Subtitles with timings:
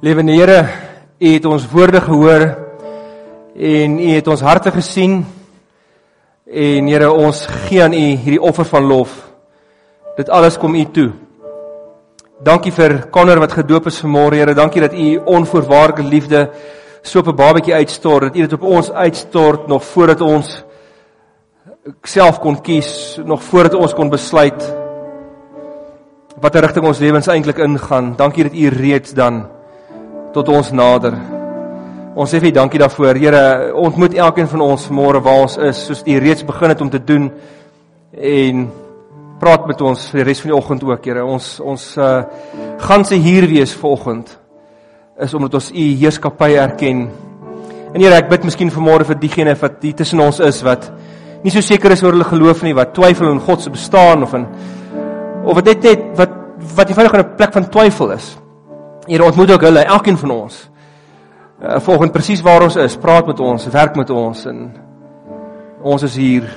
[0.00, 0.60] Lewende Here,
[1.18, 2.42] U het ons woorde gehoor
[3.58, 5.24] en U het ons harte gesien.
[6.46, 9.16] En Here, ons gee aan U hierdie offer van lof.
[10.14, 11.08] Dit alles kom U toe.
[12.46, 14.54] Dankie vir Connor wat gedoop is vanmôre, Here.
[14.54, 16.46] Dankie dat U onvoorwaardelike liefde
[17.02, 20.64] so op 'n babatjie uitstort, dat U dit op ons uitstort nog voordat ons
[22.02, 24.74] self kon kies, nog voordat ons kon besluit
[26.40, 28.16] watter rigting ons lewens eintlik ingaan.
[28.16, 29.57] Dankie dat U reeds dan
[30.32, 31.14] tot ons nader.
[32.18, 33.18] Ons sê vir dankie daarvoor.
[33.20, 33.42] Here,
[33.78, 36.98] ontmoet elkeen van ons môre waar ons is, soos U reeds begin het om te
[36.98, 37.28] doen
[38.18, 38.64] en
[39.38, 41.22] praat met ons vir die res van die oggend ook, Here.
[41.24, 42.24] Ons ons uh
[42.78, 44.28] gaan se hier wees vanoggend
[45.18, 47.06] is omdat ons U heerskappy erken.
[47.94, 50.90] En Here, ek bid miskien vanmôre vir diegene wat hier tussen ons is wat
[51.44, 54.34] nie so seker is oor hulle geloof nie, wat twyfel in God se bestaan of
[54.34, 54.46] in
[55.44, 56.34] of wat net net wat
[56.74, 58.36] wat eenvoudig 'n plek van twyfel is.
[59.08, 60.56] Here ontmoet ook hulle, elkeen van ons.
[61.62, 64.58] Uh, volgens presies waar ons is, praat met ons, werk met ons en
[65.80, 66.48] ons is hier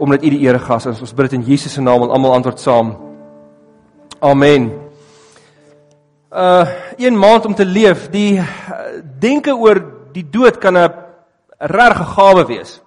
[0.00, 1.02] omdat U die ere gas is.
[1.04, 2.94] Ons bid dit in Jesus se naam en almal antwoord saam.
[4.24, 4.70] Amen.
[6.32, 6.64] Uh
[6.96, 8.46] een maand om te leef, die uh,
[9.20, 9.82] denke oor
[10.14, 10.88] die dood kan 'n
[11.58, 12.80] regte gawe wees.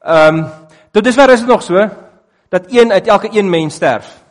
[0.00, 0.46] Ehm um,
[0.92, 1.88] tot dusver is dit nog so
[2.48, 4.22] dat een uit elke een mens sterf.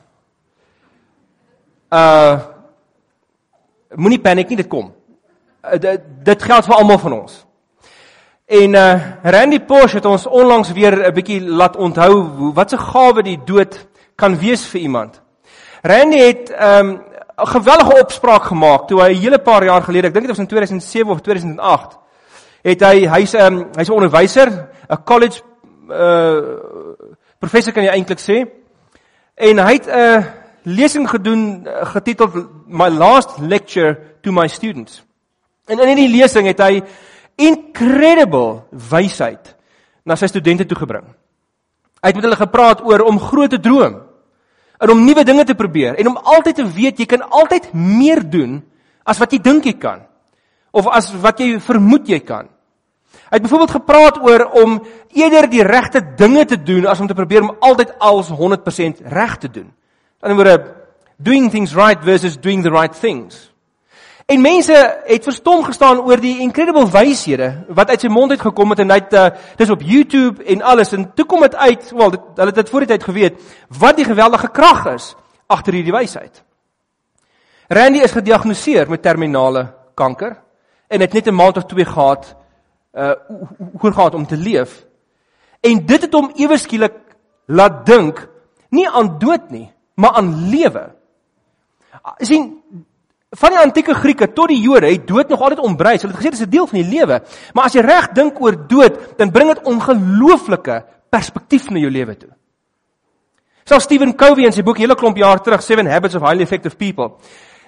[1.92, 2.40] Uh
[3.96, 4.92] moenie paniek nie, dit kom.
[5.64, 7.46] Uh, dit, dit geld vir almal van ons.
[8.50, 13.22] En uh Randy Porsche het ons onlangs weer 'n bietjie laat onthou wat 'n gawe
[13.24, 15.22] die dood kan wees vir iemand.
[15.82, 17.02] Randy het um
[17.38, 20.40] 'n gewellige opspraak gemaak toe hy 'n hele paar jaar gelede, ek dink dit was
[20.40, 21.98] in 2007 of 2008,
[22.64, 24.50] het hy hy's 'n um, hy's 'n onderwyser,
[24.90, 25.42] 'n college
[25.90, 26.42] uh
[27.40, 28.48] professor kan jy eintlik sê.
[29.36, 30.24] En hy het 'n uh,
[30.64, 32.36] lesing gedoen eh, getiteld
[32.68, 35.04] My Last Lecture to My Students.
[35.68, 36.82] En in hierdie lesing het hy
[37.40, 39.56] incredible wysheid
[40.04, 41.06] na sy studente toe gebring.
[42.00, 44.00] Hy het met hulle gepraat oor om groot te droom
[44.80, 48.24] en om nuwe dinge te probeer en om altyd te weet jy kan altyd meer
[48.24, 48.62] doen
[49.04, 50.06] as wat jy dink jy kan
[50.72, 52.48] of as wat jy vermoed jy kan.
[53.30, 54.78] Hy het byvoorbeeld gepraat oor om
[55.14, 59.38] eerder die regte dinge te doen as om te probeer om altyd alles 100% reg
[59.38, 59.70] te doen.
[60.20, 60.76] Die ander woorde
[61.18, 63.50] doing things right versus doing the right things.
[64.28, 64.76] En mense
[65.06, 68.92] het verstom gestaan oor die incredible wyshede wat uit sy mond uit gekom het en
[68.92, 69.24] hy het uh,
[69.58, 72.70] dis op YouTube en alles en toe kom dit uit, wel dit hulle het dit
[72.70, 73.40] voor die tyd geweet
[73.80, 75.08] wat die geweldige krag is
[75.48, 76.44] agter hierdie wysheid.
[77.72, 79.66] Randy is gediagnoseer met terminale
[79.98, 80.36] kanker
[80.92, 82.36] en het net 'n maand of twee gehad
[82.94, 83.16] uh
[83.80, 84.86] hoe gaan om te leef.
[85.62, 86.96] En dit het hom ewe skielik
[87.46, 88.28] laat dink
[88.70, 90.90] nie aan dood nie, maar aan lewe.
[92.18, 92.62] sien
[93.30, 95.98] van die antieke Grieke tot die Jode het dood nog altyd ombrei.
[95.98, 97.22] Hulle het gesê dit is 'n deel van die lewe.
[97.54, 102.18] Maar as jy reg dink oor dood, dan bring dit ongelooflike perspektief na jou lewe
[102.18, 102.30] toe.
[103.64, 106.76] Selfs Stephen Covey in sy boek hele klomp jaar terug, Seven Habits of Highly Effective
[106.76, 107.12] People,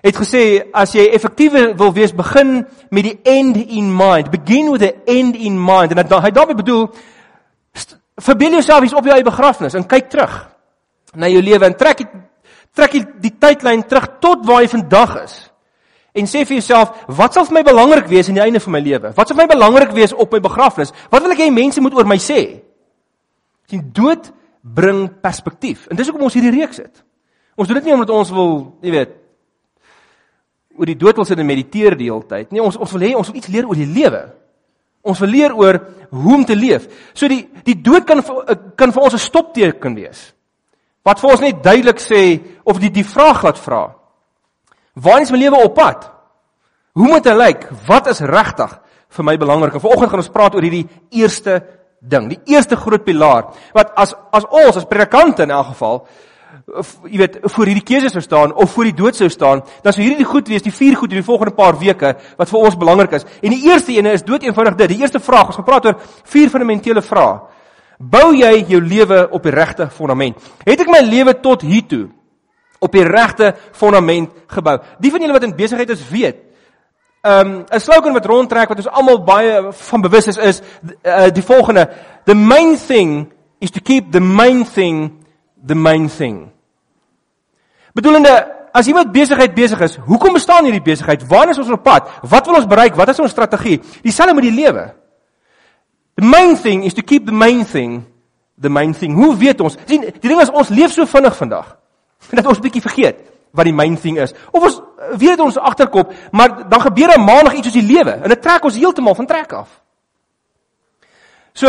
[0.02, 4.32] het gesê as jy effektief wil wees, begin met die end in mind.
[4.32, 5.92] Begin with the end in mind.
[5.92, 6.90] En hy daarmee bedoel
[8.16, 10.51] verbeel jouself iets op jou eie begrafnis en kyk terug
[11.16, 12.10] na jou lewe en trek die,
[12.76, 15.38] trek die, die tydlyn terug tot waar jy vandag is.
[16.12, 18.82] En sê vir jouself, wat sal vir my belangrik wees aan die einde van my
[18.84, 19.14] lewe?
[19.16, 20.92] Wat sal vir my belangrik wees op my begrafnis?
[21.12, 22.42] Wat wil ek hê mense moet oor my sê?
[23.72, 24.28] Sien, dood
[24.62, 25.88] bring perspektief.
[25.88, 27.04] En dis hoekom ons hierdie reeks het.
[27.56, 28.52] Ons doen dit nie omdat ons wil,
[28.84, 29.16] jy weet,
[30.76, 32.52] oor die dood wil sit en mediteer die hele tyd.
[32.52, 34.22] Nee, ons ons wil hê ons wil iets leer oor die lewe.
[35.08, 35.80] Ons wil leer oor
[36.12, 36.88] hoe om te leef.
[37.16, 38.24] So die die dood kan
[38.80, 40.32] kan vir ons 'n stopteken wees
[41.08, 42.24] wat vir ons net duidelik sê
[42.64, 43.84] of die die vraag laat vra.
[44.94, 46.10] Waar is my lewe op pad?
[46.94, 47.70] Hoe moet dit lyk?
[47.88, 48.74] Wat is regtig
[49.12, 49.74] vir my belangrik?
[49.74, 51.62] En vanoggend gaan ons praat oor hierdie eerste
[52.02, 56.02] ding, die eerste groot pilaar wat as as ons as predikante in elk geval
[57.08, 60.04] jy weet voor hierdie keuse sou staan of voor die dood sou staan, dan sou
[60.04, 62.78] hierdie die goed wees, die vier goed in die volgende paar weke wat vir ons
[62.80, 63.26] belangrik is.
[63.42, 64.94] En die eerste ene is dood eenvoudig dit.
[64.94, 65.98] Die eerste vraag, ons gaan praat oor
[66.34, 67.40] vier fundamentele vrae.
[68.02, 70.40] Bou jy jou lewe op die regte fondament?
[70.66, 72.08] Het ek my lewe tot hier toe
[72.82, 74.80] op die regte fondament gebou?
[74.98, 76.48] Die van julle wat in besigheid is, weet.
[77.22, 80.62] Um 'n slogan wat rondtrek wat ons almal baie van bewus is is
[81.06, 81.90] uh, die volgende:
[82.26, 85.22] The main thing is to keep the main thing
[85.66, 86.50] the main thing.
[87.94, 88.34] Bedoelende
[88.74, 91.28] as iemand besigheid besig is, hoekom bestaan hierdie besigheid?
[91.28, 92.08] Waar is ons op pad?
[92.22, 92.96] Wat wil ons bereik?
[92.96, 93.82] Wat is ons strategie?
[94.02, 94.94] Dieselfde met die lewe.
[96.16, 98.06] The main thing is to keep the main thing
[98.62, 99.14] the main thing.
[99.14, 99.78] Hoe weet ons?
[99.90, 101.76] sien die ding is ons leef so vinnig vandag
[102.38, 103.24] dat ons bietjie vergeet
[103.58, 104.36] wat die main thing is.
[104.54, 104.78] Of ons
[105.20, 108.42] weet dit ons agterkop, maar dan gebeur 'n maandag iets soos die lewe en dit
[108.42, 109.82] trek ons heeltemal van trek af.
[111.54, 111.68] So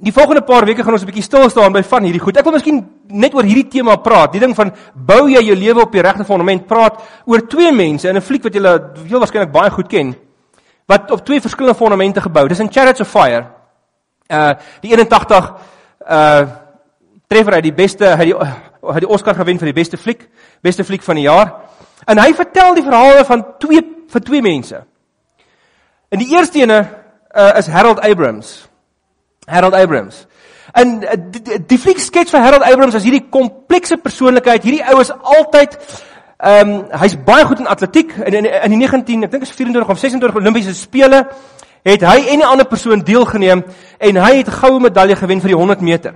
[0.00, 2.36] die volgende paar weke gaan ons 'n bietjie stil staan by van hierdie goed.
[2.36, 4.32] Ek wil miskien net oor hierdie tema praat.
[4.32, 6.66] Die ding van bou jy jou lewe op die regte fondament?
[6.66, 10.16] Praat oor twee mense in 'n fliek wat julle heel waarskynlik baie goed ken
[10.90, 12.48] wat op twee verskillende fondamente gebou.
[12.48, 13.44] Dis in Chariots of Fire.
[14.28, 14.52] Uh
[14.82, 15.52] die 81
[16.10, 16.42] uh
[17.30, 18.34] treffer uit die beste hy die
[18.80, 20.24] hy die Oscar gewen vir die beste fliek,
[20.62, 21.52] beste fliek van die jaar.
[22.10, 24.82] En hy vertel die verhale van twee van twee mense.
[26.10, 28.68] En die eerste ene uh, is Harold Abrams.
[29.46, 30.24] Harold Abrams.
[30.72, 34.66] En uh, die, die fliek skets vir Harold Abrams as hierdie komplekse persoonlikheid.
[34.66, 35.78] Hierdie ou is altyd
[36.42, 39.50] ehm um, hy's baie goed in atletiek in in, in die 19 ek dink is
[39.50, 41.26] 24 of 26 Olimpiese spele
[41.84, 43.64] het hy en 'n ander persoon deelgeneem
[43.98, 46.14] en hy het goue medalje gewen vir die 100 meter.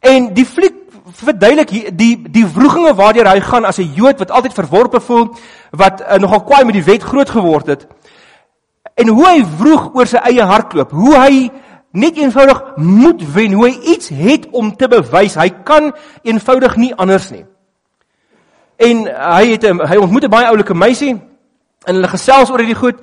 [0.00, 0.74] En die fliek
[1.12, 5.34] verduidelik die die wrogings waardeur hy gaan as 'n Jood wat altyd verworpe voel,
[5.70, 7.86] wat uh, nogal kwaai met die wet groot geword het.
[8.94, 11.50] En hoe hy wroeg oor sy eie hardloop, hoe hy
[11.92, 15.34] net eenvoudig moet wen, hoe hy iets het om te bewys.
[15.34, 15.92] Hy kan
[16.22, 17.44] eenvoudig nie anders nie.
[18.82, 21.12] En hy het hy ontmoet 'n baie oulike meisie
[21.86, 22.98] en hulle gesels oor hierdie goed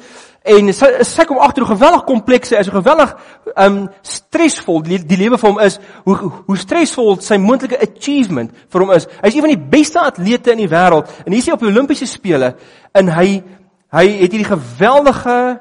[0.50, 3.12] en sy sy kom agter hoe geweldig kompleks hy is, hoe geweldig
[3.60, 8.82] um stresvol die, die lewe vir hom is, hoe hoe stresvol sy moontlike achievement vir
[8.82, 9.08] hom is.
[9.24, 11.72] Hy's een van die beste atlete in die wêreld en hier is hy op die
[11.72, 12.56] Olimpiese spele
[12.94, 13.44] en hy
[13.90, 15.60] hy het hierdie geweldige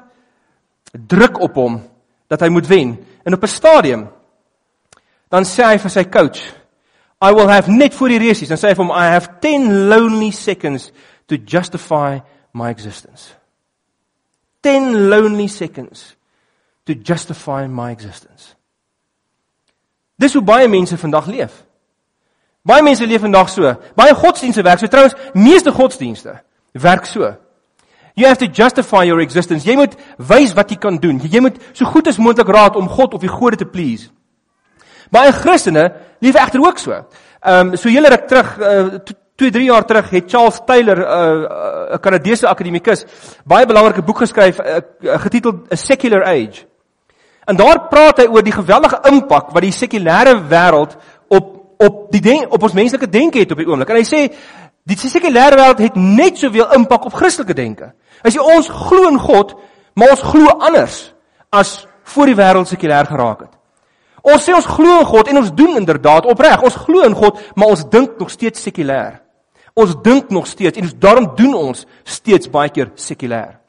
[0.93, 1.81] druk op hom
[2.29, 2.97] dat hy moet wen.
[3.25, 4.07] En op 'n stadium
[5.29, 6.41] dan sê hy vir sy coach,
[7.21, 9.89] I will have net voor die race, dan sê hy vir hom I have 10
[9.91, 10.91] lonely seconds
[11.27, 12.21] to justify
[12.55, 13.33] my existence.
[14.63, 16.15] 10 lonely seconds
[16.85, 18.55] to justify my existence.
[20.19, 21.63] Dis hoe baie mense vandag leef.
[22.67, 23.75] Baie mense leef vandag so.
[23.95, 24.87] Baie godsdienste werk so.
[24.87, 26.39] Trouwens, meeste godsdienste
[26.71, 27.35] werk so.
[28.15, 29.67] You have to justify your existence.
[29.67, 31.21] Jy moet wys wat jy kan doen.
[31.23, 34.09] Jy moet so goed as moontlik raad om God of die gode te please.
[35.11, 36.91] Baie Christene leef egter ook so.
[36.91, 38.99] Ehm um, so julle ruk terug uh,
[39.39, 43.05] 2 3 jaar terug het Charles Taylor 'n uh, 'n Kanadese akademikus
[43.45, 44.81] baie belangrike boek geskryf uh,
[45.19, 46.65] getiteld A Secular Age.
[47.45, 50.97] En daar praat hy oor die geweldige impak wat die sekulêre wêreld
[51.27, 53.89] op op die denk, op ons menslike denke het op die oomblik.
[53.89, 54.25] En hy sê
[54.83, 57.93] die sekulêre wêreld het net soveel impak op Christelike denke.
[58.23, 59.55] Hy sê ons glo in God,
[59.95, 61.13] maar ons glo anders
[61.49, 63.58] as voor die wêreld sekulêr geraak het.
[64.29, 66.61] Ons sê ons glo in God en ons doen inderdaad opreg.
[66.65, 69.21] Ons glo in God, maar ons dink nog steeds sekulêr.
[69.79, 73.59] Ons dink nog steeds en daarom doen ons steeds baie keer sekulêr.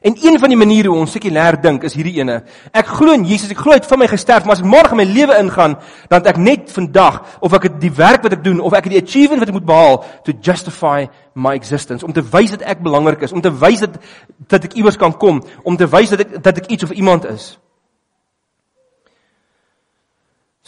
[0.00, 2.36] En een van die maniere hoe ons sekulêr dink is hierdie ene.
[2.70, 4.94] Ek glo in Jesus, ek glo hy het vir my gesterf, maar as ek môre
[4.94, 5.74] in my lewe ingaan,
[6.12, 9.42] dan ek net vandag of ek die werk wat ek doen of ek die achievement
[9.42, 13.34] wat ek moet behaal to justify my existence, om te wys dat ek belangrik is,
[13.34, 13.98] om te wys dat
[14.46, 17.26] dat ek iewers kan kom, om te wys dat ek dat ek iets of iemand
[17.26, 17.56] is.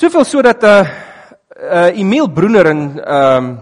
[0.01, 0.81] Soveel sodat uh
[1.61, 3.59] uh Emil Broener en ehm um,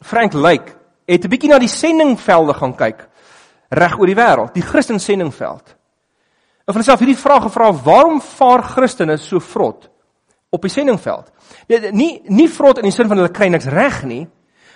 [0.00, 3.08] Frank Lyk het 'n bietjie na die sendingvelde gaan kyk
[3.68, 5.76] reg oor die wêreld, die Christen sendingveld.
[6.64, 9.90] En vir myself hierdie vraag gevra, waarom vaar Christene so vrot
[10.50, 11.32] op die sendingveld?
[11.68, 14.26] Nee, nie nie vrot in die sin van hulle kry niks reg nie,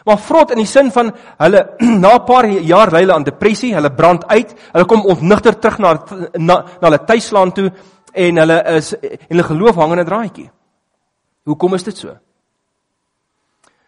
[0.05, 1.71] maar vrot in die sin van hulle
[2.05, 5.79] na 'n paar jaar ly hulle aan depressie, hulle brand uit, hulle kom ontnigter terug
[5.79, 5.95] na
[6.35, 7.73] na, na hulle tuisland toe
[8.13, 10.51] en hulle is en hulle geloof hang in 'n draadjie.
[11.47, 12.13] Hoekom is dit so?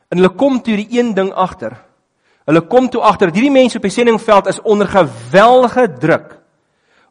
[0.08, 1.76] En hulle kom toe die een ding agter
[2.48, 6.38] Hulle kom toe agter dat hierdie mense op die sendingveld is onder geweldige druk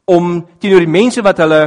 [0.10, 1.60] om teenoor die mense wat hulle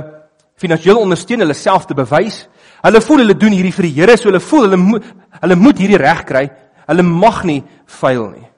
[0.61, 2.43] finansiëel ondersteun, hulle self te bewys.
[2.83, 5.07] Hulle voel hulle doen hierdie vir die Here, so hulle voel hulle moet
[5.45, 6.43] hulle moet hierdie reg kry.
[6.89, 8.49] Hulle mag nie faal nie.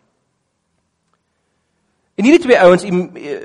[2.16, 3.36] En hierdie twee ouens, eh,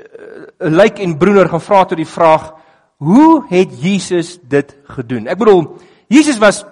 [0.72, 2.52] Lyk en Broener, gaan vra tot die vraag:
[2.96, 5.28] Hoe het Jesus dit gedoen?
[5.28, 5.66] Ek bedoel,
[6.08, 6.64] Jesus was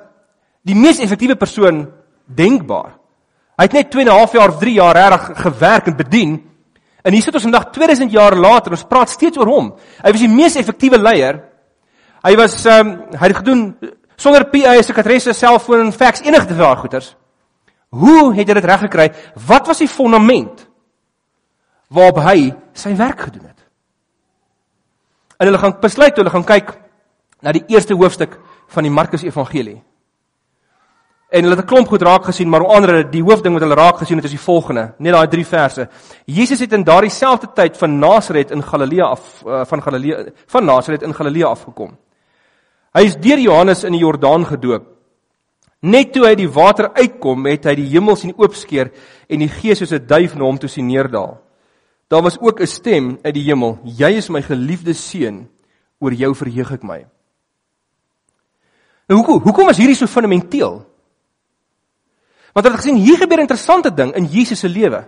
[0.66, 1.85] die mees effektiewe persoon
[2.26, 2.97] denkbaar.
[3.57, 6.50] Hy het net 2 en 'n half jaar of 3 jaar reg gewerk en bedien.
[7.02, 9.75] En hier sit ons vandag 2000 jaar later, ons praat steeds oor hom.
[10.02, 11.43] Hy was die mees effektiewe leier.
[12.23, 13.76] Hy was ehm um, hy het gedoen
[14.16, 17.16] sonder PA sekretaresse, selfoon en fax enige daai goeters.
[17.88, 19.12] Hoe het hy dit reg gekry?
[19.47, 20.66] Wat was die fondament
[21.88, 23.61] waarop hy sy werk gedoen het?
[25.38, 26.75] En hulle gaan besluit, hulle gaan kyk
[27.46, 28.34] na die eerste hoofstuk
[28.74, 29.78] van die Markus Evangelie.
[31.30, 33.74] En hulle het 'n klomp goed raak gesien, maar onder andere die hoofding wat hulle
[33.74, 35.88] raak gesien het is die volgende, net daai 3 verse.
[36.24, 40.64] Jesus het in daardie selfde tyd van Nasaret in Galilea af uh, van Galilea van
[40.64, 41.96] Nasaret in Galilea afgekom.
[42.92, 44.84] Hy is deur Johannes in die Jordaan gedoop.
[45.80, 48.90] Net toe hy die water uitkom, het hy die hemel sien oopskeer
[49.28, 51.38] en die Gees soos 'n duif na hom toe sien neerdal.
[52.08, 55.48] Daar was ook 'n stem uit die hemel: "Jy is my geliefde seun,
[56.00, 57.06] oor jou verheug ek my."
[59.06, 60.80] Nou hoekom hoekom is hierdie so fundamenteel?
[62.56, 65.04] Want ons het gesien hier gebeur 'n interessante ding in Jesus se lewe.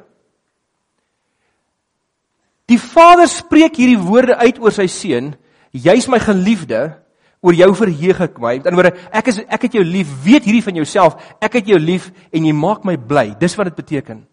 [2.68, 5.34] Die Vader spreek hierdie woorde uit oor sy seun:
[5.72, 6.98] "Jy's my geliefde,
[7.40, 10.44] oor jou verheug ek my." Met ander woorde, ek is ek het jou lief, weet
[10.44, 13.34] hierdie van jouself, ek het jou lief en jy maak my bly.
[13.38, 14.26] Dis wat dit beteken.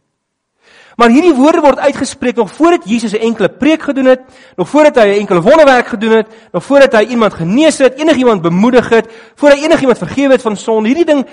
[0.95, 4.21] Maar hierdie woorde word uitgespreek nog voordat Jesus 'n enkele preek gedoen het,
[4.55, 8.41] nog voordat hy 'n enkele wonderwerk gedoen het, nog voordat hy iemand genees het, enigiemand
[8.41, 10.87] bemoedig het, voordat hy enigiemand vergewe het van sonde.
[10.87, 11.25] Hierdie ding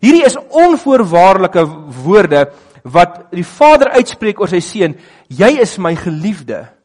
[0.00, 1.68] hierdie is onvoorwaardelike
[2.04, 2.50] woorde
[2.82, 4.96] wat die Vader uitspreek oor sy seun.
[5.28, 6.75] Jy is my geliefde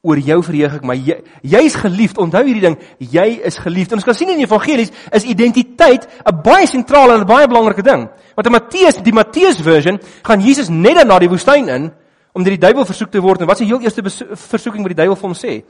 [0.00, 2.18] oor jou verheug ek my jy, jy geliefd.
[2.22, 2.76] Onthou hierdie ding
[3.12, 3.92] jy is geliefd.
[3.98, 8.08] Ons kan sien in die evangelies is identiteit 'n baie sentrale en baie belangrike ding.
[8.34, 11.92] Want in Matteus die Matteus version gaan Jesus net dan na die woestyn in
[12.32, 13.40] om deur die duiwel versoek te word.
[13.40, 15.64] En wat is die heel eerste versoeking wat die duiwel vir hom sê?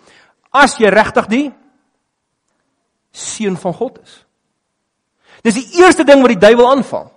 [0.52, 1.52] As jy regtig die
[3.10, 4.25] seun van God is.
[5.42, 7.10] Dis die eerste ding wat die duiwel aanval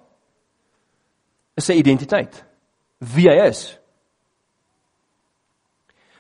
[1.55, 2.43] is sy identiteit.
[2.97, 3.77] Wie hy is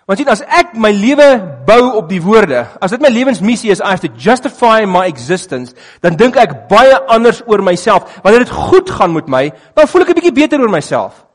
[0.03, 1.27] Want sien as ek my lewe
[1.67, 5.71] bou op die woorde, as dit my lewensmissie is I have to justify my existence,
[6.03, 8.19] dan dink ek baie anders oor myself.
[8.23, 9.45] Wanneer dit goed gaan met my,
[9.75, 11.25] dan voel ek 'n bietjie beter oor myself.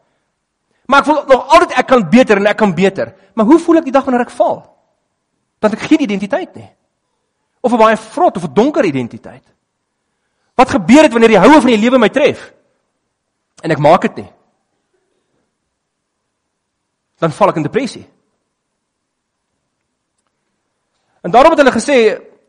[0.86, 3.14] Maar ek voel nog altyd ek kan beter en ek kan beter.
[3.34, 4.76] Maar hoe voel ek die dag wanneer ek val?
[5.60, 6.70] Dan ek geen identiteit nie.
[7.60, 9.44] Of 'n baie vrot of 'n donker identiteit.
[10.54, 12.52] Wat gebeur het wanneer die houe van die lewe my tref?
[13.62, 14.32] En ek maak dit nie.
[17.18, 18.06] Dan val ek in depressie.
[21.28, 21.96] En daarom het hulle gesê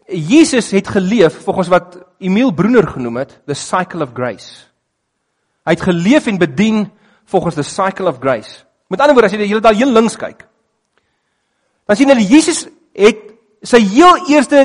[0.07, 4.63] Jesus het geleef volgens wat Emil Broener genoem het, the cycle of grace.
[5.67, 6.85] Hy het geleef en bedien
[7.25, 8.63] volgens the cycle of grace.
[8.87, 10.45] Met ander woorde, as jy jy daar heel links kyk,
[11.85, 13.19] dan sien hulle Jesus het
[13.67, 14.63] sy heel eerste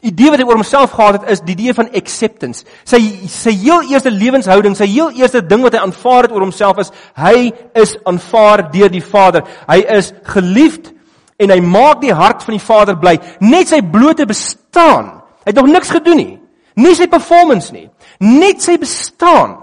[0.00, 2.64] idee wat hy oor homself gehad het is die idee van acceptance.
[2.88, 6.80] Sy sy heel eerste lewenshouding, sy heel eerste ding wat hy aanvaar het oor homself
[6.86, 7.52] is hy
[7.84, 9.44] is aanvaar deur die Vader.
[9.68, 10.94] Hy is geliefd
[11.42, 13.16] en hy maak die hart van die Vader bly.
[13.42, 15.10] Net sy blote bestaan.
[15.42, 16.32] Hy het nog niks gedoen nie.
[16.78, 17.88] Nie sy performance nie.
[18.22, 19.58] Net sy bestaan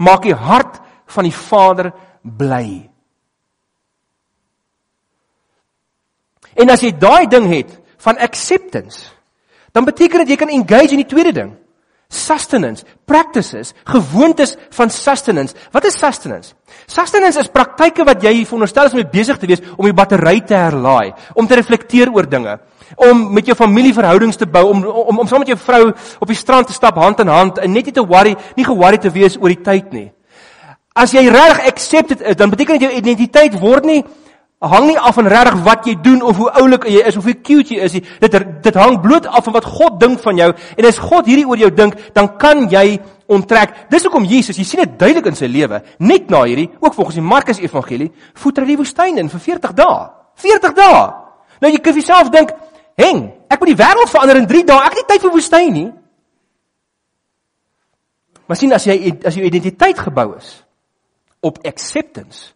[0.00, 2.90] maak die hart van die Vader bly.
[6.60, 7.72] En as jy daai ding het
[8.02, 9.06] van acceptance,
[9.72, 11.52] dan beteken dit jy kan engage in die tweede ding
[12.10, 15.54] sustenance, practices, gewoontes van sustenance.
[15.70, 16.54] Wat is sustenance?
[16.90, 20.58] Sustenance is praktyke wat jy veronderstel is om besig te wees om die battery te
[20.58, 22.56] herlaai, om te reflekteer oor dinge,
[22.98, 26.38] om met jou familieverhoudings te bou, om om om saam met jou vrou op die
[26.38, 29.38] strand te stap hand in hand en net nie te worry, nie ge-worry te wees
[29.38, 30.08] oor die tyd nie.
[30.94, 34.02] As jy reg accepted is, dan beteken dit jou identiteit word nie
[34.60, 37.34] hang nie af van regtig wat jy doen of hoe oulik jy is of hoe
[37.34, 38.02] cute jy is nie.
[38.20, 41.46] Dit dit hang bloot af van wat God dink van jou en as God hierdie
[41.48, 43.00] oor jou dink, dan kan jy
[43.30, 43.72] onttrek.
[43.90, 47.16] Dis hoekom Jesus, jy sien dit duidelik in sy lewe, net na hierdie, ook volgens
[47.16, 48.10] die Markus Evangelie,
[48.42, 50.04] voet hy die woestyn in vir 40 dae.
[50.44, 51.02] 40 dae.
[51.60, 52.52] Nou jy kan vir jouself dink,
[52.96, 54.76] "Heng, ek moet die wêreld verander in 3 dae.
[54.76, 55.92] Ek het nie tyd vir woestyn nie."
[58.46, 60.64] Maar sien as jy as jou identiteit gebou is
[61.40, 62.52] op acceptance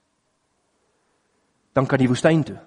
[1.75, 2.59] dan kan jy woestyn toe.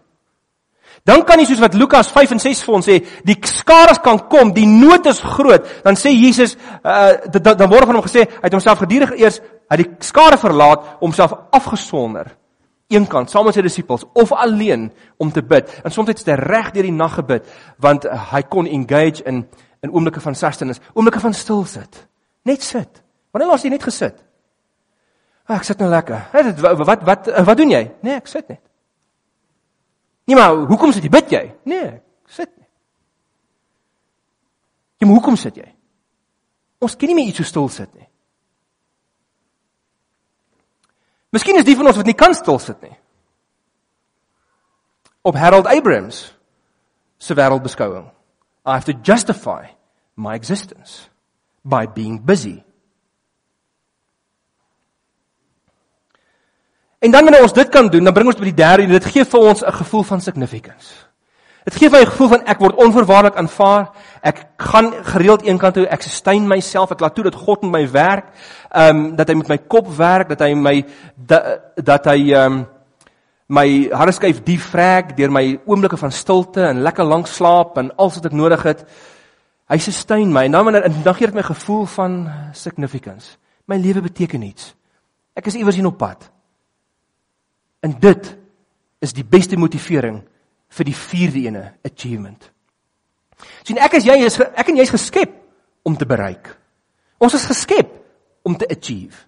[1.07, 2.97] Dan kan jy soos wat Lukas 5 en 6 vir ons sê,
[3.27, 5.67] die skares kan kom, die nood is groot.
[5.85, 9.83] Dan sê Jesus, uh dan, word van hom gesê, hy het homself gedurende eers uit
[9.83, 12.33] die skare verlaat om homself afgesonder
[12.87, 14.87] eenkant saam met sy disippels of alleen
[15.19, 15.69] om te bid.
[15.83, 17.49] En soms het hy reg deur die nag gebid
[17.83, 19.45] want uh, hy kon engage in
[19.85, 21.99] in oomblikke van sustenance, oomblikke van stil sit.
[22.49, 23.03] Net sit.
[23.31, 24.15] Wanneer laas jy net gesit?
[25.45, 26.23] Ah, ek sit nou lekker.
[26.33, 27.83] Wat wat wat wat doen jy?
[28.01, 28.63] Nee, ek sit net.
[30.27, 31.43] Nee, maar hoekom sit jy bid jy?
[31.71, 31.91] Nee,
[32.27, 32.67] sit nie.
[34.99, 35.67] Jy moet hoekom sit jy?
[36.83, 38.07] Ons ken nie meer iets so stil sit nie.
[41.31, 42.93] Miskien is die van ons wat nie kan stil sit nie.
[45.27, 46.25] Op Harold Abrams
[47.19, 48.07] se wêreldbeskouing.
[48.67, 49.71] I have to justify
[50.15, 51.07] my existence
[51.63, 52.63] by being busy.
[56.99, 59.05] En dan wanneer ons dit kan doen, dan bring ons by die derde en dit
[59.05, 61.07] gee vir ons 'n gevoel van significance.
[61.63, 63.89] Dit gee my 'n gevoel van ek word onverwaarlik aanvaar.
[64.21, 67.91] Ek gaan gereeld eenkant toe, ek sustain myself, ek laat toe dat God met my
[67.91, 68.25] werk,
[68.71, 70.85] ehm um, dat hy met my kop werk, dat hy my
[71.15, 72.67] dat, dat hy ehm um,
[73.47, 78.15] my hartskyf diep vrek deur my oomblikke van stilte en lekker lank slaap en alles
[78.15, 78.85] wat ek nodig het.
[79.69, 83.37] Hy sustain my en dan wanneer dan gee dit my gevoel van significance.
[83.65, 84.75] My lewe beteken iets.
[85.35, 86.31] Ek is iewers hier op pad.
[87.85, 88.37] En dit
[88.99, 90.21] is die beste motivering
[90.77, 92.51] vir die vierde ene, achievement.
[93.63, 95.33] sien ek is jy is ek en jy is geskep
[95.85, 96.49] om te bereik.
[97.21, 97.91] Ons is geskep
[98.43, 99.25] om te achieve.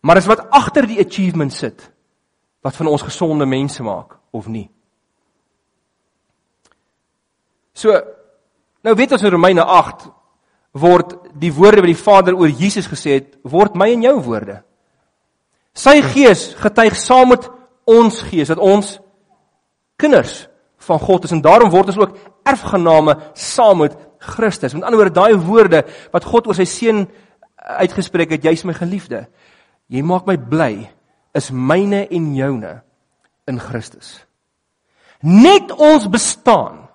[0.00, 1.90] Maar dis wat agter die achievement sit
[2.62, 4.68] wat van ons gesonde mense maak of nie.
[7.74, 7.94] So
[8.82, 10.08] nou weet ons in Romeine 8
[10.78, 14.60] word die woorde wat die Vader oor Jesus gesê het, word my en jou woorde.
[15.78, 17.46] Sy gees getuig saam met
[17.88, 18.96] ons gees dat ons
[19.98, 20.46] kinders
[20.88, 22.16] van God is en daarom word ons ook
[22.48, 24.74] erfgename saam met Christus.
[24.74, 27.06] Met ander woorde, daai woorde wat God oor sy seun
[27.58, 29.26] uitgespreek het, jy's my geliefde.
[29.90, 30.72] Jy maak my bly
[31.36, 32.74] is myne en joune
[33.48, 34.16] in Christus.
[35.22, 36.86] Net ons bestaan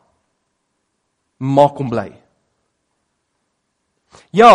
[1.43, 2.09] maak hom bly.
[4.35, 4.53] Ja,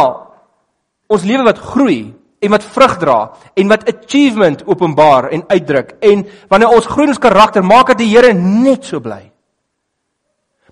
[1.08, 3.18] ons lewe wat groei en wat vrug dra
[3.54, 8.04] en wat achievement openbaar en uitdruk en wanneer ons groei in ons karakter maak dit
[8.04, 9.25] die Here net so bly.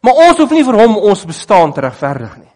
[0.02, 2.52] Maar ons hoef nie vir hom ons bestaan te regverdig nie.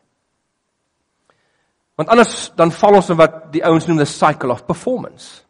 [1.99, 5.43] Want anders dan val ons in wat die ouens noem the cycle of performance.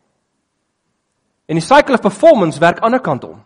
[1.47, 3.43] En die cycle of performance werk aan die ander kant om.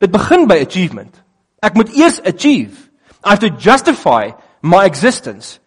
[0.00, 1.14] Dit begin by achievement.
[1.62, 2.88] Ek moet eers achieve.
[3.22, 5.59] I have to justify my existence.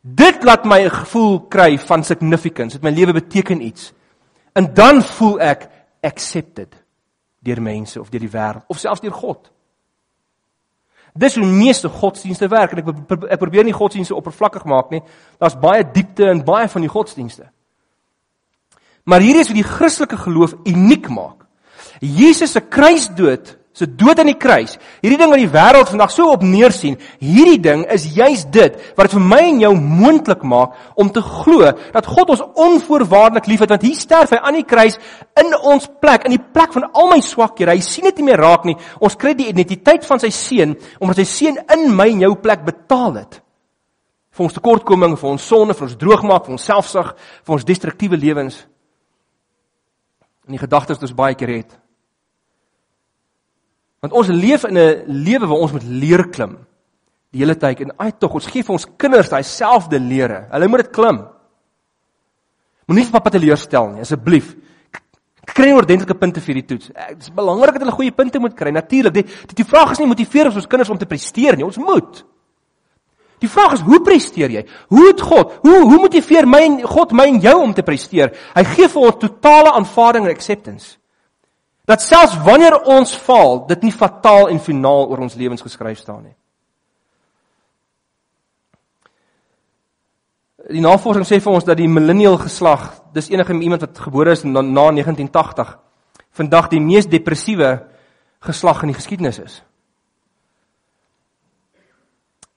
[0.00, 2.78] Dit laat my 'n gevoel kry van significance.
[2.78, 3.92] Dit my lewe beteken iets.
[4.52, 5.68] En dan voel ek
[6.00, 6.84] accepted
[7.38, 9.50] deur mense of deur die wêreld of selfs deur God.
[11.14, 12.88] Dis hoe meeste godsdienste werk en ek
[13.30, 15.02] ek probeer nie godsdienste oppervlakkig maak nie.
[15.38, 17.50] Daar's baie diepte in baie van die godsdienste.
[19.04, 21.46] Maar hier is wat die Christelike geloof uniek maak.
[22.00, 24.74] Jesus se kruisdood se dood aan die kruis.
[25.00, 29.06] Hierdie ding wat die wêreld vandag so op neersien, hierdie ding is juis dit wat
[29.06, 33.74] dit vir my en jou moontlik maak om te glo dat God ons onvoorwaardelik liefhet
[33.74, 34.98] want hier sterf hy aan die kruis
[35.40, 37.76] in ons plek, in die plek van al my swakhede.
[37.76, 38.76] Hy sien dit nie meer raak nie.
[38.98, 42.66] Ons kry die identiteit van sy seun omdat sy seun in my en jou plek
[42.66, 43.38] betaal het.
[44.34, 47.14] Vir ons tekortkominge, vir ons sonde, vir ons droogmaak, vir ons selfsug,
[47.46, 48.60] vir ons destruktiewe lewens.
[50.46, 51.74] En die gedagtes wat ons baie keer het,
[54.00, 56.56] Want ons leef in 'n lewe waar ons moet leer klim.
[57.30, 60.46] Die hele tyd en ai tog, ons gee vir ons kinders daai selfde lere.
[60.50, 61.20] Hulle moet dit klim.
[62.86, 64.56] Moenie vir pappa teleurstel nie, asseblief.
[65.44, 66.86] Kry ordentlike punte vir die toets.
[66.86, 68.70] Dit is belangrik dat hulle goeie punte moet kry.
[68.70, 71.64] Natuurlik, die, die die vraag is nie motiveer ons kinders om te presteer nie.
[71.64, 72.24] Ons moet.
[73.40, 74.64] Die vraag is hoe presteer jy?
[74.88, 75.52] Hoe het God?
[75.62, 78.34] Hoe hoe motiveer my en God my en jou om te presteer?
[78.54, 80.99] Hy gee vir ons totale aanvaarding en acceptance
[81.90, 86.22] dat selfs wanneer ons val, dit nie fataal en finaal oor ons lewens geskryf staan
[86.28, 86.36] nie.
[90.70, 94.44] Die navorsing sê vir ons dat die millennial geslag, dis enige iemand wat gebore is
[94.46, 95.72] na, na 1980,
[96.38, 97.72] vandag die mees depressiewe
[98.46, 99.58] geslag in die geskiedenis is.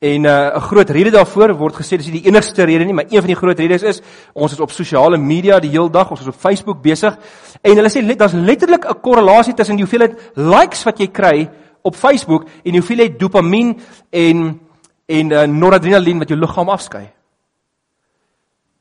[0.03, 3.05] En uh, 'n groot rede daarvoor word gesê dis nie die enigste rede nie, maar
[3.07, 4.01] een van die groot redes is
[4.33, 7.17] ons is op sosiale media die hele dag, ons is op Facebook besig
[7.61, 11.49] en hulle sê daar's letterlik 'n korrelasie tussen die hoeveelheid likes wat jy kry
[11.81, 14.59] op Facebook en die hoeveelheid dopamien en
[15.05, 17.09] en uh, noradrenalien wat jou liggaam afskei.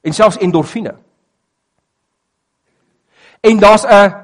[0.02, 0.94] En selfs endorfine.
[3.40, 4.14] En daar's 'n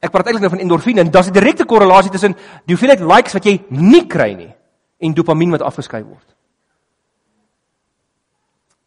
[0.00, 3.32] ek praat eintlik nou van endorfine en daar's 'n direkte korrelasie tussen die hoeveelheid likes
[3.32, 4.54] wat jy nie kry nie
[5.02, 6.36] en dopamien wat afgeskei word.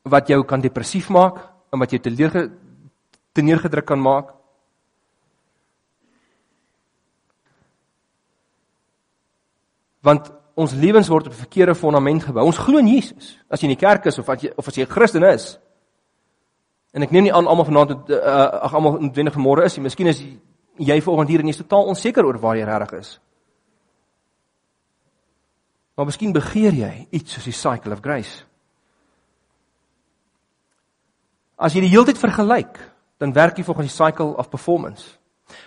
[0.07, 1.41] Wat jou kan depressief maak
[1.73, 1.99] en wat jou
[3.35, 4.31] teneergedruk kan maak.
[10.05, 12.45] Want ons lewens word op 'n verkeerde fondament gebou.
[12.45, 13.37] Ons glo in Jesus.
[13.49, 15.59] As jy in die kerk is of as jy of as jy 'n Christen is.
[16.93, 19.83] En ek neem nie aan almal vanaand uh, ag almal noodwendig vanmôre is nie.
[19.83, 20.23] Miskien is
[20.77, 23.19] jy vanoggend hier en jy's totaal onseker oor waar jy regtig is.
[25.95, 28.43] Maar miskien begeer jy iets soos die cycle of grace.
[31.55, 32.79] As jy die hele tyd vergelyk,
[33.17, 35.15] dan werk jy volgens die cycle of performance.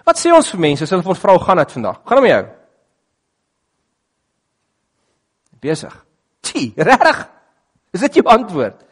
[0.04, 2.02] Wat sê ons vir mense as hulle vir ons vra hoe gaan dit vandag?
[2.04, 2.44] Gaan dit met jou?
[5.64, 5.94] Besig.
[6.44, 7.24] Tjie, reg?
[7.96, 8.84] Is dit jou antwoord?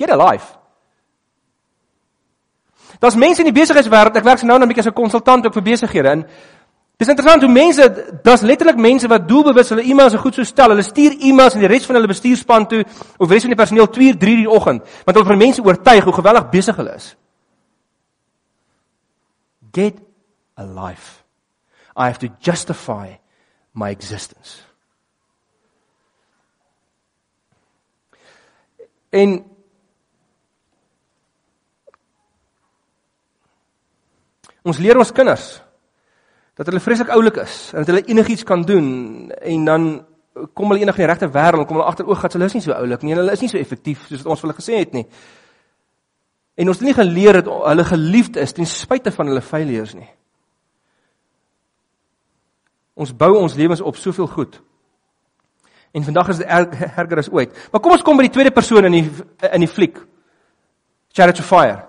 [0.00, 0.58] Get a life.
[3.02, 5.46] Daar's mense in die besigheidswêreld, ek werk se nou net 'n bietjie as 'n konsultant
[5.46, 6.26] ook vir besighede en
[7.02, 7.82] Dis interessant hoe mense,
[8.22, 10.70] daar's letterlik mense wat doelbewus hulle e-mails goed so stel.
[10.70, 12.84] Hulle stuur e-mails aan die res van hulle bestuurspan toe
[13.18, 16.06] of res van die personeel 2, 3 uur die oggend, want hulle vir mense oortuig
[16.06, 17.08] hoe geweldig besig hulle is.
[19.74, 19.98] Get
[20.54, 21.24] a life.
[21.96, 23.16] I have to justify
[23.74, 24.62] my existence.
[29.10, 29.40] En
[34.62, 35.50] ons leer ons kinders
[36.56, 38.88] dat hulle vreeslik oulik is en dat hulle enigiets kan doen
[39.30, 39.86] en dan
[40.54, 42.64] kom hulle eendag in die regte wêreld kom hulle agter oog dat hulle is nie
[42.64, 44.80] so oulik nie en hulle is nie so effektief soos wat ons vir hulle gesê
[44.80, 45.06] het nie.
[46.60, 50.08] En ons het nie geleer dat hulle geliefd is ten spyte van hulle failures nie.
[52.94, 54.58] Ons bou ons lewens op soveel goed.
[55.92, 57.56] En vandag is dit erger as ooit.
[57.72, 59.06] Maar kom ons kom by die tweede persoon in die
[59.48, 59.96] in die fliek.
[61.12, 61.82] Chariots of Fire.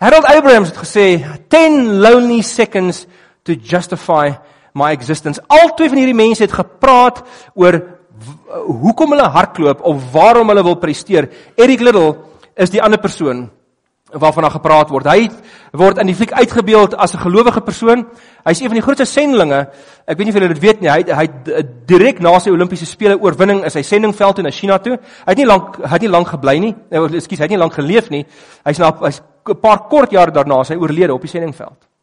[0.00, 1.06] Harold Abrahams het gesê
[1.48, 3.06] 10 lonely seconds
[3.44, 4.32] to justify
[4.74, 5.40] my existence.
[5.48, 7.22] Al twee van hierdie mense het gepraat
[7.54, 7.80] oor
[8.64, 11.28] hoekom hulle hardloop of waarom hulle wil presteer.
[11.56, 12.16] Eric Liddell
[12.54, 13.48] is die ander persoon
[14.14, 15.08] waarvan daar gepraat word.
[15.10, 15.28] Hy
[15.74, 18.06] word in die fliek uitgebeeld as 'n gelowige persoon.
[18.44, 19.68] Hy's een van die grootste sendlinge.
[20.06, 20.90] Ek weet nie of julle dit weet nie.
[20.90, 21.26] Hy hy
[21.86, 24.92] direk na sy Olimpiese spele oorwinning is hy sendingveld toe na China toe.
[24.92, 26.74] Hy het nie lank hy het nie lank gebly nie.
[26.90, 28.26] Ekskuus, hy het nie lank geleef nie.
[28.64, 31.93] Hy's na hy's 'n paar kort jaar daarna sy oorlede op die sendingveld.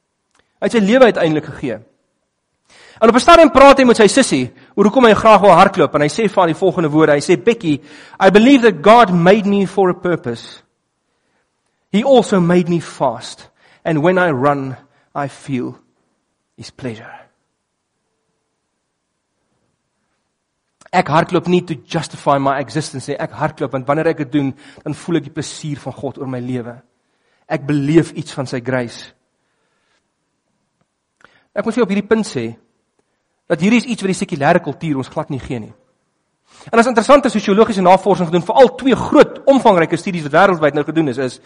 [0.62, 1.80] Hy het sy lewe uiteindelik gegee.
[3.02, 5.96] En op 'n stadium praat hy met sy sussie oor hoekom hy graag wil hardloop
[5.96, 7.14] en hy sê vir haar die volgende woorde.
[7.14, 7.82] Hy sê Becky,
[8.20, 10.62] I believe that God made me for a purpose.
[11.92, 13.50] He also made me fast,
[13.84, 14.78] and when I run,
[15.16, 15.80] I feel
[16.56, 17.12] his pleasure.
[20.92, 23.18] Ek hardloop nie to justify my existence nie.
[23.18, 26.28] Ek hardloop want wanneer ek dit doen, dan voel ek die plesier van God oor
[26.28, 26.82] my lewe.
[27.48, 29.14] Ek beleef iets van sy grace.
[31.52, 32.46] Ek moet vir op hierdie punt sê
[33.52, 35.74] dat hierdie is iets wat die sekulêre kultuur ons glad nie gee nie.
[36.72, 40.84] En as interessante sosiologiese navorsing gedoen vir al twee groot omvangryke studies wat wêreldwyd nou
[40.88, 41.40] gedoen is, is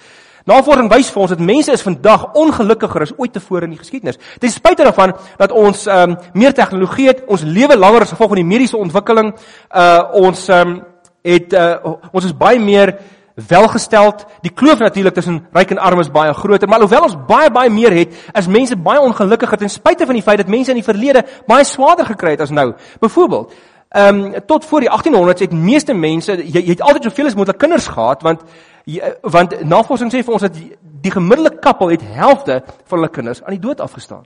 [0.49, 4.19] navorsing wys vir ons dat mense is vandag ongelukkiger as ooit tevore in die geskiedenis.
[4.41, 8.35] Ten spyte daarvan dat ons ehm um, meer tegnologie het, ons lewe langer as gevolg
[8.35, 9.33] van die mediese ontwikkeling,
[9.71, 10.81] uh ons ehm um,
[11.25, 12.99] het uh, ons is baie meer
[13.35, 14.25] welgesteld.
[14.41, 17.69] Die kloof natuurlik tussen ryk en arm is baie groter, maar alhoewel ons baie baie
[17.69, 20.87] meer het, is mense baie ongelukkiger ten spyte van die feit dat mense in die
[20.87, 22.73] verlede baie swaarder gekry het as nou.
[22.99, 23.53] Byvoorbeeld,
[23.95, 27.35] ehm um, tot voor die 1800s het meeste mense jy, jy het altyd soveel as
[27.35, 28.41] moontlik kinders gehad want
[28.83, 30.71] jy, want navorsing sê vir ons dat die,
[31.01, 34.25] die gemiddelde koppel het helfte van hulle kinders aan die dood afgestaan.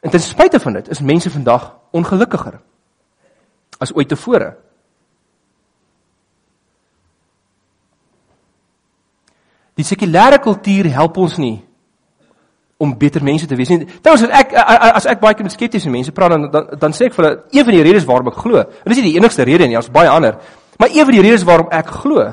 [0.00, 2.60] En ten spyte van dit is mense vandag ongelukkiger
[3.80, 4.52] as ooit tevore.
[9.80, 11.58] Die sekulêre kultuur help ons nie
[12.80, 13.86] om beter mense te wees nie.
[14.00, 17.10] Trouwens as ek as ek baie keer met skeptiese mense praat dan, dan dan sê
[17.10, 18.62] ek vir hulle een van die redes waarom ek glo.
[18.64, 20.38] En dis nie die enigste rede nie, daar's baie ander.
[20.80, 22.24] Maar een van die redes waarom ek glo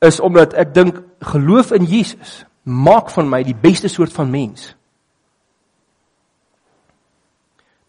[0.00, 4.72] is omdat ek dink geloof in Jesus maak van my die beste soort van mens.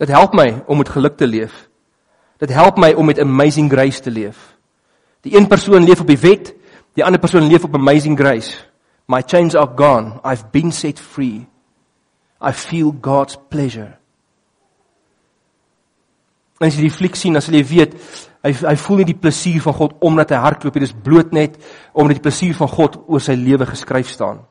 [0.01, 1.67] Dit help my om met geluk te leef.
[2.41, 4.57] Dit help my om met amazing grace te leef.
[5.21, 6.55] Die een persoon leef op die wet,
[6.97, 8.57] die ander persoon leef op amazing grace.
[9.05, 10.17] My chains are gone.
[10.25, 11.45] I've been set free.
[12.41, 13.97] I feel God's pleasure.
[16.61, 17.93] En as jy die fliek sien, as jy weet,
[18.45, 21.57] hy hy voel nie die plesier van God omdat hy hardloop nie, dis bloot net
[21.93, 24.41] omdat die plesier van God oor sy lewe geskryf staan.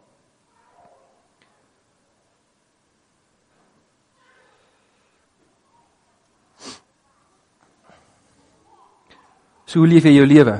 [9.70, 10.56] So leef jy jou lewe.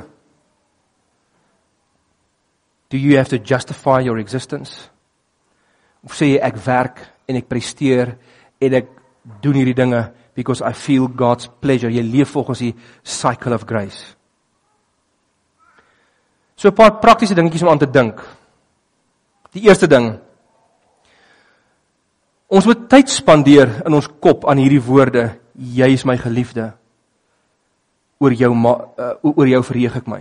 [2.91, 4.87] Do you have to justify your existence?
[6.07, 8.15] Of sê jy ek werk en ek presteer
[8.63, 8.89] en ek
[9.43, 10.05] doen hierdie dinge
[10.39, 11.91] because I feel God's pleasure.
[11.91, 14.15] Jy leef volgens die cycle of grace.
[16.57, 18.21] So 'n paar praktiese dingetjies om aan te dink.
[19.53, 20.21] Die eerste ding.
[22.49, 26.75] Ons moet tyd spandeer in ons kop aan hierdie woorde: Jy is my geliefde.
[28.21, 30.21] Oor jou uh, oor jou verheug ek my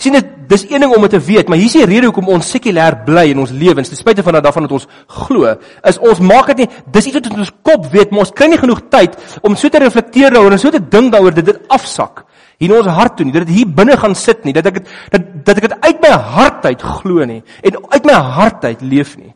[0.00, 2.30] sien dit dis een ding om dit te weet, maar hier is die rede hoekom
[2.32, 4.86] ons sekulêr bly in ons lewens, ten spyte van dat daarvan dat ons
[5.20, 5.52] glo,
[5.86, 8.48] is ons maak dit nie dis iets wat in ons kop weet, maar ons kry
[8.50, 11.60] nie genoeg tyd om so te reflekteer daaroor en so te dink daaroor dat dit
[11.76, 12.24] afsak
[12.60, 14.80] hier in ons hart toe nie, dat dit hier binne gaan sit nie, dat ek
[14.80, 18.66] dit dat dat ek dit uit my hart uit glo nie en uit my hart
[18.68, 19.32] uit leef nie.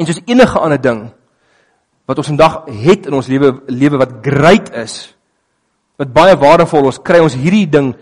[0.00, 1.06] En soos enige ander ding
[2.08, 5.02] wat ons vandag het in ons lewe lewe wat great is,
[6.00, 7.92] wat baie waardevol is, kry ons hierdie ding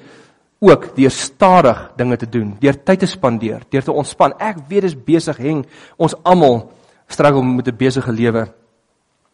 [0.62, 4.36] ook deur stadig dinge te doen, deur tyd te spandeer, deur te ontspan.
[4.42, 5.64] Ek weet dis besig heng.
[5.98, 6.68] Ons almal
[7.10, 8.48] struggle met 'n besige lewe.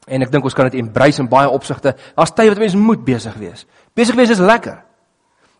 [0.06, 1.96] En ek dink ons kan dit embrace in baie opsigte.
[2.16, 3.66] Daar's tye wat mense moet besig wees.
[3.94, 4.82] Besig wees is lekker.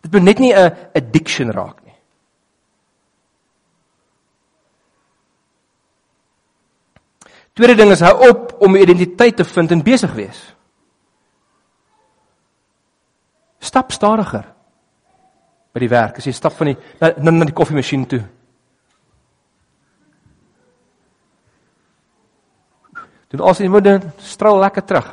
[0.01, 1.95] Dit moet net nie 'n addiction raak nie.
[7.53, 10.55] Tweede ding is hou op om 'n identiteit te vind en besig wees.
[13.65, 14.45] Stap stadiger
[15.73, 16.19] by die werk.
[16.21, 18.21] As jy stap van die na, na, na die koffiemasjien toe.
[23.33, 23.89] Doen as jy moet
[24.23, 25.07] straal lekker terug.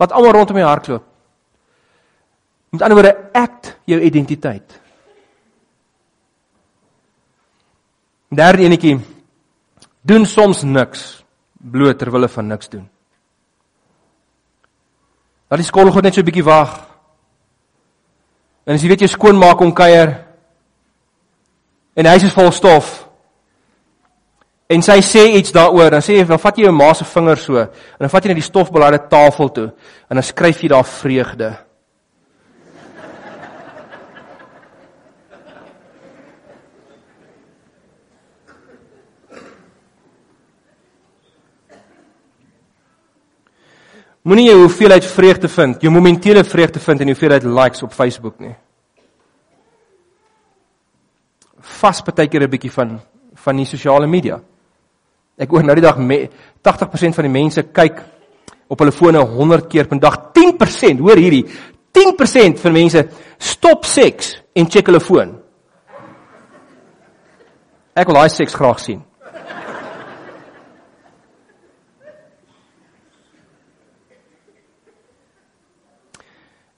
[0.00, 1.08] Laat almal rondom jou hardloop.
[2.72, 4.78] Met ander woorde, act jou identiteit.
[8.32, 8.94] Derde enetjie
[10.00, 11.02] doen soms niks
[11.52, 12.86] bloot ter wille van niks doen.
[15.52, 16.91] Laat die skool gou net so 'n bietjie wag.
[18.66, 20.14] En as jy weet jy skoon maak om kuier
[21.98, 22.92] en hy is vol stof
[24.72, 27.40] en sy sê iets daaroor, dan sê jy dan vat jy jou ma se vinger
[27.40, 29.68] so en dan vat jy net die stofbelade tafel toe
[30.08, 31.50] en dan skryf jy daar vreugde.
[44.22, 48.54] Moenie jou hoeveelheid vreugde vind, jou momentêre vreugde vind in hoeveelheid likes op Facebook nie.
[51.80, 53.00] Vas partykeer 'n bietjie van
[53.34, 54.40] van die sosiale media.
[55.38, 55.96] Ek hoor nou die dag
[56.62, 58.02] 80% van die mense kyk
[58.68, 60.32] op hulle fone 100 keer per dag.
[60.32, 61.44] 10%, hoor hierdie,
[61.92, 63.08] 10% van mense
[63.38, 65.38] stop seks en check hulle foon.
[67.94, 69.02] Ek wil daai seks graag sien.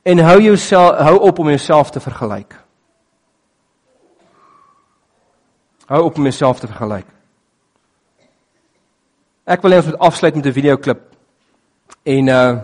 [0.04, 2.54] En hou jouself hou op om jouself te vergelyk.
[5.86, 7.06] Hou op om jouself te vergelyk.
[9.44, 11.00] Ek wil net afsluit met 'n videoklip.
[12.02, 12.58] En uh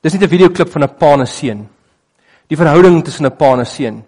[0.00, 1.68] dis nie 'n videoklip van 'n pa en 'n seun.
[2.48, 4.04] Die verhouding tussen 'n pa en 'n seun.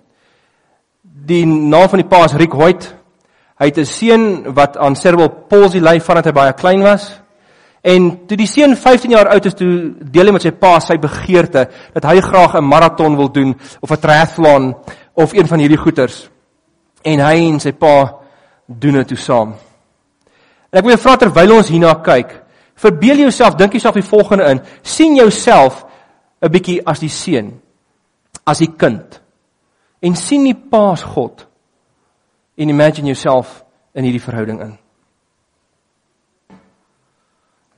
[1.02, 2.94] Die naam van die pa is Rick Hoyt.
[3.58, 7.20] Hy het 'n seun wat aan cerebral palsy ly vandat hy baie klein was.
[7.86, 9.70] En toe die seun 15 jaar oud is, toe
[10.10, 13.90] deel hy met sy pa sy begeerte dat hy graag 'n maraton wil doen of
[13.90, 14.74] 'n triathlon
[15.14, 16.28] of een van hierdie goeters.
[17.04, 18.18] En hy en sy pa
[18.66, 19.54] doen dit toe saam.
[20.72, 22.42] En ek wil jou vra terwyl ons hierna kyk,
[22.74, 25.86] verbeel jouself, dink jouself die volgende in, sien jouself
[26.42, 27.60] 'n bietjie as die seun,
[28.44, 29.20] as die kind.
[30.02, 31.46] En sien die pa as God.
[32.56, 34.78] En imagine jouself in hierdie verhouding in.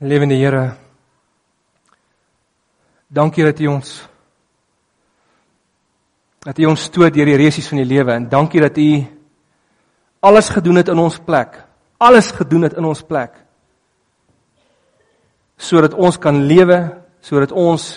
[0.01, 0.75] Lewende Here.
[3.07, 3.89] Dankie dat U ons
[6.39, 8.85] dat U ons stoot deur die resies van die lewe en dankie dat U
[10.23, 11.59] alles gedoen het in ons plek.
[11.99, 13.35] Alles gedoen het in ons plek.
[15.59, 16.79] Sodat ons kan lewe,
[17.19, 17.91] sodat ons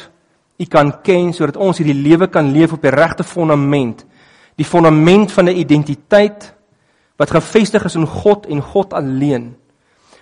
[0.58, 4.02] U kan ken, sodat ons hierdie lewe kan leef op die regte fondament.
[4.58, 6.50] Die fondament van 'n identiteit
[7.16, 9.61] wat gefestig is in God en God alleen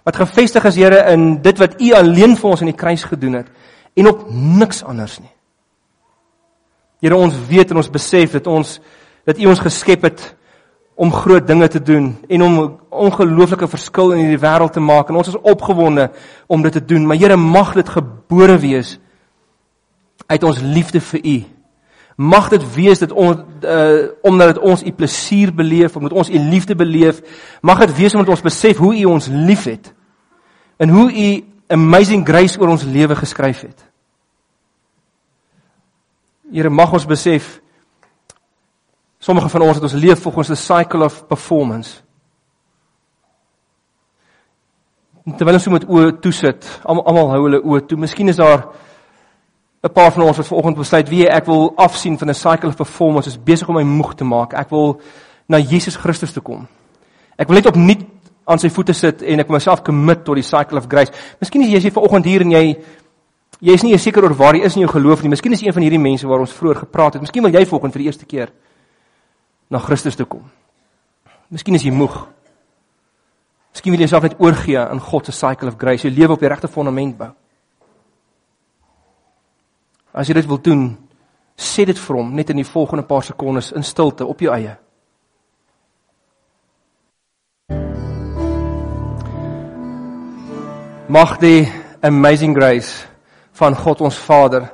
[0.04, 3.40] wat gefestig is Here in dit wat U alleen vir ons aan die kruis gedoen
[3.40, 3.48] het
[3.98, 5.32] en op niks anders nie.
[7.00, 8.78] Here ons weet en ons besef dat ons
[9.28, 10.24] dat U ons geskep het
[11.00, 12.56] om groot dinge te doen en om
[12.90, 16.10] ongelooflike verskil in hierdie wêreld te maak en ons is opgewonde
[16.46, 18.98] om dit te doen maar Here mag dit gebore wees
[20.26, 21.38] uit ons liefde vir U
[22.20, 26.38] mag dit wees dat ons uh, omdat dit ons u plesier beleef, omdat ons u
[26.38, 27.22] liefde beleef,
[27.64, 29.94] mag dit wees omdat ons besef hoe u ons liefhet
[30.76, 31.28] en hoe u
[31.72, 33.86] amazing grace oor ons lewe geskryf het.
[36.52, 37.60] Here mag ons besef
[39.20, 42.02] sommige van ons het ons leef volgens 'n cycle of performance.
[45.36, 47.98] Terwyl ons so met oë toe sit, almal hou hulle oë toe.
[47.98, 48.68] Miskien is daar
[49.82, 52.76] 'n paar van ons wat vanoggend besluit wie ek wil afsien van 'n cycle of
[52.76, 54.52] performance is besig om my moeg te maak.
[54.52, 55.00] Ek wil
[55.48, 56.68] na Jesus Christus toe kom.
[57.36, 58.06] Ek wil net opnuut
[58.44, 61.12] aan sy voete sit en ek myself commit tot die cycle of grace.
[61.40, 62.76] Miskien is jy hier vanoggend hier en jy
[63.60, 65.30] jy is nie seker oor waar jy is in jou geloof nie.
[65.30, 67.22] Miskien is jy een van hierdie mense waar ons vroeër gepraat het.
[67.22, 68.52] Miskien wil jy vanoggend vir die eerste keer
[69.70, 70.42] na Christus toe kom.
[71.50, 72.26] Miskien is jy moeg.
[73.72, 76.40] Miskien wil jy jouself net oorgee aan God se cycle of grace, jou lewe op
[76.40, 77.30] die regte fondament bou.
[80.20, 80.82] As jy dit wil doen,
[81.56, 84.74] sê dit vir hom net in die volgende paar sekondes in stilte op jou eie.
[91.10, 91.64] Mag die
[92.04, 93.06] amazing grace
[93.56, 94.68] van God ons Vader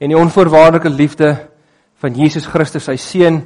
[0.00, 1.34] en die onvoorwaardelike liefde
[2.00, 3.42] van Jesus Christus sy seun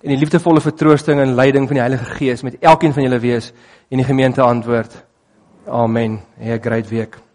[0.00, 3.52] en die liefdevolle vertroosting en leiding van die Heilige Gees met elkeen van julle wees
[3.92, 5.04] en die gemeente antwoord.
[5.68, 6.20] Amen.
[6.40, 7.25] 'n Great week.